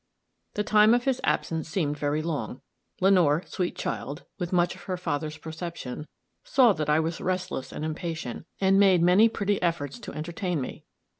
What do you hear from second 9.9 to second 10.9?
to entertain me.